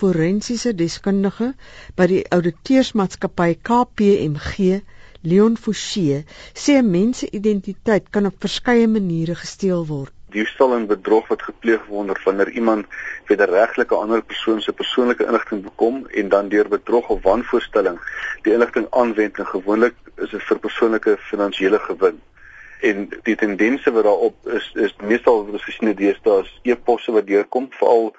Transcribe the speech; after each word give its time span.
forensiese 0.00 0.74
deskundige 0.82 1.52
by 1.96 2.06
die 2.12 2.22
ouditeursmaatskappy 2.36 3.50
KPMG, 3.70 4.82
Leon 5.22 5.56
Forsie, 5.56 6.24
sê 6.54 6.78
'n 6.78 6.90
mens 6.90 7.24
se 7.24 7.32
identiteit 7.40 8.10
kan 8.10 8.30
op 8.30 8.46
verskeie 8.46 8.86
maniere 8.98 9.34
gesteel 9.34 9.84
word 9.86 10.14
diefstal 10.28 10.74
en 10.76 10.86
bedrog 10.86 11.28
wat 11.28 11.42
gepleeg 11.42 11.84
word 11.88 12.22
wanneer 12.24 12.50
iemand 12.50 12.86
wederregtelike 13.30 13.94
ander 13.96 14.22
persoon 14.22 14.60
se 14.60 14.72
persoonlike 14.72 15.24
inligting 15.24 15.62
bekom 15.64 16.06
en 16.22 16.28
dan 16.28 16.48
deur 16.48 16.68
bedrog 16.68 17.08
of 17.08 17.22
wanvoorstelling 17.22 17.96
die 18.42 18.52
inligting 18.52 18.86
aanwend 18.90 19.38
en 19.38 19.46
gewoonlik 19.46 19.96
is 20.16 20.30
dit 20.30 20.42
vir 20.50 20.58
persoonlike 20.58 21.16
finansiële 21.30 21.78
gewin. 21.78 22.20
En 22.80 23.08
die 23.22 23.36
tendense 23.36 23.90
wat 23.90 24.04
daarop 24.04 24.48
is 24.58 24.70
is 24.74 24.94
meestal 25.02 25.44
wat 25.44 25.52
ons 25.58 25.64
gesien 25.64 25.88
het 25.88 25.96
deesdae 25.96 26.42
is 26.44 26.50
e-posse 26.62 27.12
wat 27.12 27.26
deurkom 27.26 27.66
veral 27.78 28.12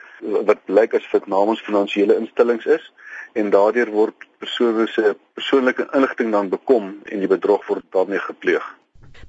wat 0.50 0.60
lyk 0.68 0.94
as 1.00 1.06
vir 1.12 1.22
namens 1.26 1.62
finansiële 1.68 2.18
instellings 2.20 2.66
is 2.66 2.92
en 3.34 3.54
daardeur 3.54 3.92
word 3.92 4.28
persone 4.44 4.88
se 4.88 5.16
persoonlike 5.40 5.88
inligting 5.94 6.32
dan 6.36 6.50
bekom 6.50 6.92
en 7.06 7.24
die 7.24 7.32
bedrog 7.32 7.68
word 7.68 7.86
daarmee 7.96 8.20
gepleeg. 8.20 8.66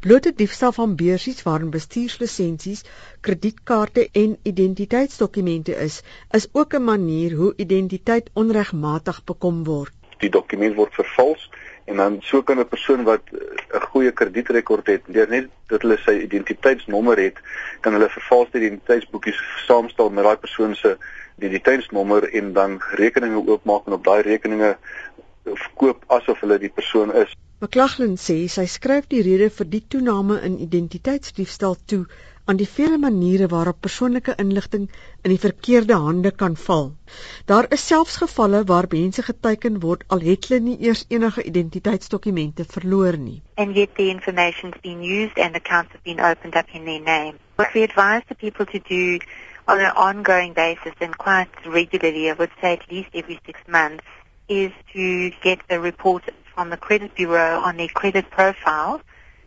Blote 0.01 0.33
diefstal 0.33 0.73
van 0.73 0.97
beursies 0.97 1.43
waarin 1.43 1.71
bestuurslisensies, 1.71 2.83
kredietkaarte 3.21 4.09
en 4.13 4.37
identiteitsdokumente 4.43 5.77
is, 5.87 6.03
is 6.39 6.49
ook 6.53 6.75
'n 6.75 6.85
manier 6.85 7.35
hoe 7.41 7.53
identiteit 7.57 8.31
onregmatig 8.35 9.25
bekom 9.25 9.65
word. 9.65 10.00
Die 10.21 10.31
dokument 10.31 10.77
word 10.77 10.95
vervals 10.95 11.49
en 11.91 11.97
dan 11.97 12.19
so 12.23 12.43
kan 12.43 12.59
'n 12.61 12.69
persoon 12.69 13.05
wat 13.05 13.23
'n 13.33 13.87
goeie 13.93 14.13
kredietrekord 14.13 14.87
het, 14.87 15.03
deur 15.07 15.29
net 15.29 15.49
dat 15.67 15.83
hulle 15.83 15.99
sy 15.99 16.15
identiteitsnommer 16.27 17.19
het, 17.19 17.39
kan 17.81 17.93
hulle 17.93 18.09
vervalste 18.09 18.59
identiteitsboekies 18.59 19.41
saamstel 19.67 20.11
met 20.11 20.25
daai 20.25 20.37
persoon 20.37 20.75
se 20.75 20.97
identiteitsnommer 21.39 22.35
en 22.35 22.53
dan 22.53 22.83
rekeninge 22.91 23.47
oopmaak 23.47 23.87
en 23.87 23.93
op 23.93 24.05
daai 24.05 24.23
rekeninge 24.23 24.77
verkoop 25.45 26.05
asof 26.07 26.41
hulle 26.41 26.59
die 26.59 26.73
persoon 26.75 27.15
is. 27.15 27.35
McLaughlin 27.63 28.15
sê 28.17 28.35
sy 28.49 28.63
skryf 28.73 29.09
die 29.13 29.19
rede 29.25 29.47
vir 29.55 29.67
die 29.73 29.81
toename 29.95 30.37
in 30.49 30.55
identiteitsdiefstal 30.65 31.75
toe 31.93 31.99
aan 32.49 32.61
die 32.61 32.69
vele 32.77 32.97
maniere 33.03 33.49
waarop 33.53 33.83
persoonlike 33.87 34.35
inligting 34.45 34.87
in 35.25 35.35
die 35.35 35.43
verkeerde 35.43 35.99
hande 36.05 36.33
kan 36.43 36.57
val. 36.63 36.89
Daar 37.53 37.69
is 37.77 37.85
selfs 37.91 38.17
gevalle 38.23 38.63
waar 38.71 38.89
mense 38.95 39.25
geteken 39.27 39.77
word 39.83 40.07
al 40.17 40.25
het 40.29 40.49
hulle 40.49 40.61
nie 40.71 40.79
eers 40.89 41.05
enige 41.17 41.45
identiteitsdokumente 41.51 42.65
verloor 42.71 43.21
nie. 43.27 43.43
And 43.57 43.77
yet 43.77 43.93
the 44.01 44.09
information's 44.15 44.81
been 44.89 45.05
used 45.05 45.37
and 45.37 45.55
accounts 45.55 45.93
have 45.93 46.05
been 46.09 46.25
opened 46.31 46.57
up 46.57 46.73
in 46.73 46.89
their 46.89 47.05
name. 47.13 47.37
What 47.61 47.75
we 47.75 47.85
advise 47.85 48.25
the 48.33 48.41
people 48.47 48.73
to 48.73 48.81
do 48.89 49.21
on 49.69 49.85
an 49.85 49.93
ongoing 50.09 50.55
basis 50.55 50.97
and 51.01 51.13
quite 51.29 51.53
regularly, 51.67 52.31
I 52.31 52.41
would 52.41 52.57
say 52.63 52.73
at 52.73 52.91
least 52.91 53.11
every 53.13 53.39
6 53.45 53.69
months, 53.69 54.05
is 54.49 54.73
to 54.95 55.31
get 55.43 55.61
a 55.69 55.79
report 55.79 56.25
from 56.55 56.71
the 56.71 56.77
credit 56.77 57.15
bureau 57.15 57.61
on 57.61 57.77
their 57.77 57.89
credit 57.89 58.31
profile 58.31 59.01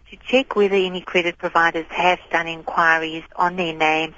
to 0.10 0.18
check 0.18 0.56
whether 0.56 0.76
any 0.76 1.02
credit 1.02 1.38
providers 1.38 1.86
have 1.90 2.20
done 2.32 2.48
inquiries 2.48 3.24
on 3.36 3.56
their 3.56 3.74
name 3.74 4.14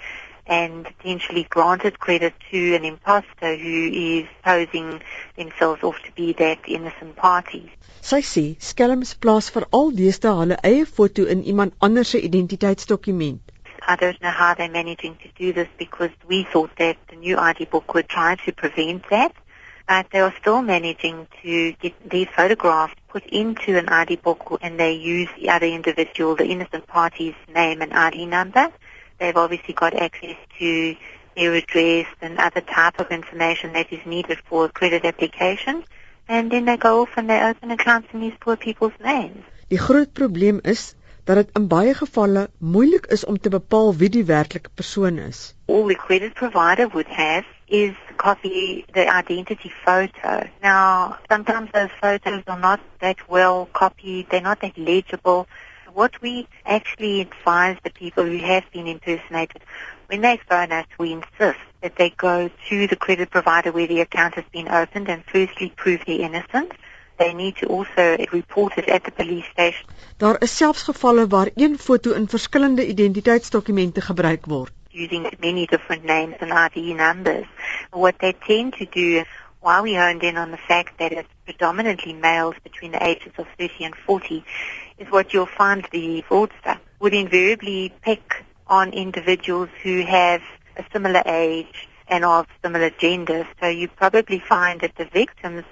and 0.48 0.86
potentially 0.86 1.44
granted 1.50 2.00
credit 2.00 2.34
to 2.52 2.76
an 2.76 2.86
imposter 2.86 3.56
who 3.56 3.90
is 3.92 4.28
posing 4.44 5.02
themselves 5.38 5.84
off 5.84 5.96
to 6.06 6.12
be 6.12 6.34
that 6.34 6.60
innocent 6.68 7.16
party. 7.16 7.72
Sy 8.02 8.22
sê 8.22 8.46
skelms 8.60 9.16
plaas 9.18 9.50
veral 9.56 9.92
deesdae 10.02 10.34
hulle 10.42 10.58
eie 10.72 10.86
foto 10.98 11.26
in 11.36 11.44
iemand 11.54 11.74
anders 11.82 12.14
se 12.14 12.22
identiteitsdokument. 12.28 13.40
I 13.88 13.96
don't 13.96 14.22
know 14.22 14.30
how 14.30 14.54
they're 14.54 14.70
managing 14.70 15.16
to 15.24 15.30
do 15.38 15.54
this 15.54 15.68
because 15.78 16.12
we 16.28 16.44
thought 16.52 16.72
that 16.78 16.98
the 17.10 17.16
new 17.16 17.38
ID 17.38 17.66
book 17.66 17.94
would 17.94 18.10
try 18.10 18.36
to 18.46 18.52
prevent 18.52 19.10
that 19.10 19.34
but 19.88 20.08
they 20.12 20.20
are 20.20 20.34
still 20.40 20.62
managing 20.62 21.28
to 21.42 21.74
get 21.74 21.94
these 22.10 22.28
photographs 22.36 22.96
put 23.08 23.26
into 23.28 23.78
an 23.78 23.88
ID 23.90 24.18
book 24.18 24.60
and 24.62 24.80
they 24.80 24.94
use 24.94 25.30
the 25.40 25.50
other 25.50 25.68
individual, 25.68 26.36
the 26.36 26.46
innocent 26.46 26.88
party's 26.88 27.36
name 27.54 27.82
and 27.82 27.94
ID 27.94 28.26
number. 28.26 28.72
They've 29.20 29.38
obviously 29.38 29.74
got 29.74 29.94
access 29.94 30.36
to 30.60 30.96
their 31.36 31.54
address 31.54 32.08
and 32.22 32.38
other 32.40 32.62
type 32.62 33.00
of 33.00 33.12
information 33.12 33.74
that 33.74 33.92
is 33.92 34.06
needed 34.06 34.40
for 34.50 34.66
a 34.66 34.70
credit 34.70 35.06
application. 35.06 35.84
And 36.28 36.52
then 36.52 36.66
they 36.66 36.78
go 36.78 37.02
off 37.02 37.10
and 37.18 37.30
they 37.30 37.42
open 37.42 37.72
accounts 37.72 38.08
in 38.14 38.22
these 38.22 38.34
poor 38.40 38.56
people's 38.56 38.98
names. 39.04 39.44
Die 39.70 39.78
groot 39.78 40.14
probleem 40.14 40.60
is 40.64 40.96
dat 41.26 41.36
dit 41.36 41.50
in 41.58 41.68
baie 41.68 41.94
gevalle 41.98 42.48
moeilik 42.60 43.06
is 43.16 43.26
om 43.26 43.38
te 43.38 43.50
bepaal 43.50 43.96
wie 43.98 44.10
die 44.10 44.26
werklike 44.26 44.70
persoon 44.74 45.18
is. 45.18 45.56
All 45.66 45.88
the 45.88 45.96
credit 45.96 46.34
provider 46.34 46.88
would 46.94 47.08
have 47.08 47.46
is 47.84 47.96
copy 48.18 48.86
the 48.94 49.06
identity 49.08 49.72
photo. 49.86 50.48
Now, 50.62 51.18
sometimes 51.30 51.70
those 51.72 51.94
photos 52.02 52.44
are 52.48 52.60
not 52.60 52.80
that 53.02 53.30
well 53.30 53.68
copied, 53.82 54.30
they're 54.30 54.42
not 54.42 54.62
that 54.62 54.78
legible. 54.78 55.48
What 55.94 56.22
we 56.22 56.48
actually 56.66 57.22
advise 57.22 57.78
the 57.84 57.90
people 57.90 58.26
who 58.26 58.38
have 58.38 58.66
been 58.72 58.88
impersonated, 58.88 59.62
when 60.08 60.22
they 60.22 60.40
phone 60.50 60.72
us, 60.72 60.88
we 61.00 61.14
insist 61.14 61.64
that 61.82 61.96
they 61.96 62.10
go 62.10 62.50
to 62.70 62.88
the 62.88 62.96
credit 62.96 63.30
provider 63.30 63.72
where 63.72 63.88
the 63.88 64.02
account 64.02 64.36
has 64.36 64.46
been 64.52 64.68
opened 64.68 65.08
and 65.10 65.24
firstly 65.26 65.72
prove 65.76 66.02
their 66.06 66.22
innocence. 66.22 66.74
They 67.18 67.34
need 67.34 67.56
to 67.58 67.68
also 67.68 68.18
report 68.32 68.78
it 68.78 68.90
at 68.90 69.04
the 69.06 69.12
police 69.12 69.46
station. 69.52 69.88
Daar 70.18 70.42
is 70.42 70.58
selfs 70.58 70.84
gevalle 70.84 71.28
waar 71.28 71.50
een 71.56 71.78
foto 71.78 72.12
in 72.12 72.28
verskillende 72.30 72.88
identiteitsdokumente 72.88 74.02
gebruik 74.02 74.46
word 74.46 74.74
using 74.96 75.30
many 75.42 75.68
different 75.68 76.06
names 76.06 76.36
and 76.40 76.52
ID 76.52 76.94
numbers. 76.94 77.46
What 77.96 78.20
they 78.20 78.34
tend 78.34 78.74
to 78.74 78.86
do, 78.86 79.24
while 79.62 79.84
we 79.84 79.96
honed 79.96 80.22
in 80.24 80.36
on 80.36 80.52
the 80.52 80.58
fact 80.58 81.00
that 81.00 81.14
it's 81.14 81.30
predominantly 81.46 82.12
males 82.12 82.56
between 82.62 82.92
the 82.92 83.02
ages 83.02 83.32
of 83.38 83.48
30 83.58 83.86
and 83.86 83.96
40, 83.96 84.44
is 84.98 85.08
what 85.10 85.34
you'll 85.34 85.46
find 85.46 85.88
the 85.92 86.22
fraudster 86.30 86.78
would 87.00 87.14
invariably 87.14 87.94
pick 88.02 88.44
on 88.68 88.92
individuals 88.92 89.70
who 89.82 90.04
have 90.04 90.42
a 90.76 90.84
similar 90.92 91.22
age 91.26 91.88
and 92.10 92.26
of 92.26 92.48
similar 92.62 92.90
gender. 92.90 93.48
So 93.62 93.68
you 93.68 93.88
probably 93.88 94.40
find 94.40 94.82
that 94.82 94.98
the 94.98 95.06
victims 95.06 95.64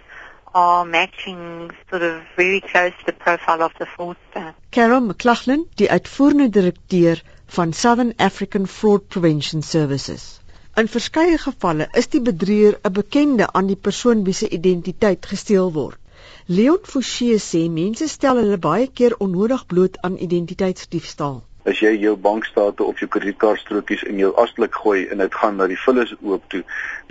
are 0.56 0.86
matching 0.86 1.72
sort 1.90 2.04
of 2.04 2.22
very 2.38 2.62
close 2.62 2.94
to 3.00 3.06
the 3.06 3.14
profile 3.14 3.64
of 3.64 3.74
the 3.80 3.86
fraudster. 3.86 4.54
Carol 4.72 5.02
McLaughlin, 5.02 5.68
die 5.76 5.90
uitvoerende 5.90 6.50
direkteur 6.50 7.22
van 7.48 7.74
Southern 7.74 8.14
African 8.18 8.68
Fraud 8.68 9.08
Prevention 9.10 9.62
Services. 9.62 10.40
In 10.82 10.88
verskeie 10.90 11.36
gevalle 11.38 11.86
is 12.00 12.08
die 12.14 12.20
bedrieër 12.28 12.76
'n 12.88 12.92
bekende 12.94 13.48
aan 13.60 13.68
die 13.72 13.82
persoon 13.88 14.24
wie 14.30 14.34
se 14.38 14.48
identiteit 14.58 15.26
gesteel 15.32 15.68
word. 15.74 16.00
Leon 16.48 16.80
Forsie 16.94 17.36
sê 17.44 17.62
mense 17.74 18.08
stel 18.14 18.40
hulle 18.42 18.58
baie 18.64 18.88
keer 19.00 19.14
onnodig 19.26 19.66
bloot 19.74 20.00
aan 20.02 20.18
identiteitsdiefstal. 20.28 21.36
As 21.70 21.84
jy 21.86 21.92
jou 22.06 22.16
bankstate 22.16 22.84
of 22.84 23.00
jou 23.00 23.10
kredietkaartstrokies 23.16 24.04
in 24.14 24.18
jou 24.24 24.32
asblik 24.46 24.74
gooi 24.82 25.06
en 25.12 25.22
dit 25.22 25.38
gaan 25.44 25.62
na 25.62 25.68
die 25.68 25.80
vullis 25.84 26.16
oop 26.22 26.50
toe 26.50 26.64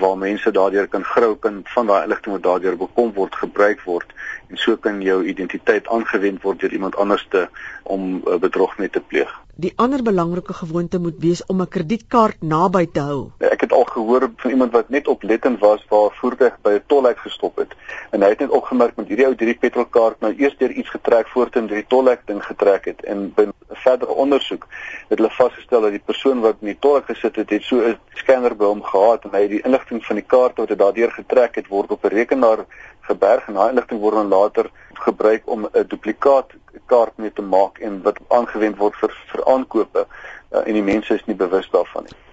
waar 0.02 0.18
mense 0.18 0.54
daardeur 0.58 0.88
kan 0.96 1.06
grou 1.14 1.36
kan 1.36 1.62
van 1.74 1.86
daai 1.86 2.02
inligting 2.02 2.34
wat 2.34 2.46
daardeur 2.48 2.76
bekom 2.82 3.14
word 3.20 3.38
gebruik 3.44 3.86
word 3.86 4.10
en 4.48 4.56
so 4.56 4.76
kan 4.76 5.00
jou 5.02 5.22
identiteit 5.26 5.88
aangewend 5.88 6.42
word 6.42 6.60
deur 6.60 6.72
iemand 6.72 6.96
anderste 6.96 7.48
om 7.82 8.22
uh, 8.26 8.38
bedrog 8.38 8.78
mee 8.78 8.90
te 8.90 9.00
pleeg. 9.00 9.30
Die 9.56 9.72
ander 9.76 10.02
belangrike 10.02 10.54
gewoonte 10.56 10.98
moet 10.98 11.18
wees 11.20 11.44
om 11.46 11.60
'n 11.60 11.68
kredietkaart 11.68 12.42
naby 12.42 12.86
te 12.92 13.00
hou. 13.00 13.30
Ek 13.38 13.61
het 13.72 13.80
al 13.80 13.92
gehoor 13.92 14.30
van 14.36 14.50
iemand 14.50 14.72
wat 14.72 14.88
net 14.88 15.08
oplettend 15.08 15.58
was 15.58 15.84
waar 15.88 16.10
'n 16.10 16.18
voertuig 16.20 16.56
by 16.62 16.70
'n 16.70 16.82
tolhek 16.86 17.18
gestop 17.18 17.56
het. 17.56 17.72
En 18.10 18.22
hy 18.22 18.28
het 18.28 18.38
net 18.38 18.50
opgemerk 18.50 18.96
met 18.96 19.08
hierdie 19.08 19.26
ou 19.26 19.34
hierdie 19.36 19.58
petrolkaart 19.58 20.20
nou 20.20 20.34
eers 20.36 20.56
deur 20.56 20.70
iets 20.70 20.90
getrek 20.90 21.28
voordat 21.28 21.54
hy 21.54 21.68
die 21.68 21.86
tolhek 21.86 22.20
ding 22.24 22.44
getrek 22.44 22.84
het. 22.84 23.04
En 23.04 23.32
by 23.34 23.48
verdere 23.68 24.12
ondersoek 24.12 24.66
het 25.08 25.18
hulle 25.18 25.30
vasgestel 25.30 25.80
dat 25.80 25.90
die 25.90 26.02
persoon 26.04 26.40
wat 26.40 26.56
in 26.60 26.66
die 26.66 26.78
tolhek 26.78 27.04
gesit 27.04 27.36
het, 27.36 27.50
het 27.50 27.62
so 27.62 27.76
'n 27.76 27.98
scanner 28.14 28.56
by 28.56 28.64
hom 28.64 28.82
gehad 28.82 29.24
en 29.24 29.30
hy 29.30 29.40
het 29.40 29.50
die 29.50 29.64
inligting 29.64 30.04
van 30.06 30.16
die 30.16 30.26
kaart 30.26 30.56
wat 30.56 30.68
hy 30.68 30.76
daardeur 30.76 31.10
getrek 31.10 31.54
het 31.54 31.68
word 31.68 31.90
op 31.90 32.04
'n 32.04 32.08
rekenaar 32.08 32.64
geberg 33.00 33.48
en 33.48 33.54
daai 33.54 33.68
inligting 33.68 34.00
word 34.00 34.14
dan 34.14 34.28
later 34.28 34.70
gebruik 34.92 35.42
om 35.44 35.64
'n 35.64 35.86
duplikaat 35.88 36.50
kaart 36.86 37.16
mee 37.16 37.32
te 37.32 37.42
maak 37.42 37.78
en 37.78 38.02
wat 38.02 38.18
aangewend 38.28 38.76
word 38.76 38.94
vir 38.96 39.12
vir 39.32 39.44
aankope. 39.44 40.06
Uh, 40.52 40.66
en 40.66 40.72
die 40.72 40.82
mense 40.82 41.14
is 41.14 41.24
nie 41.24 41.36
bewus 41.36 41.70
daarvan 41.70 42.02
nie. 42.02 42.31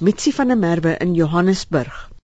Mitsi 0.00 0.32
van 0.36 0.48
der 0.48 0.56
Merwe 0.56 0.96
in 1.00 1.14
Johannesburg 1.14 2.08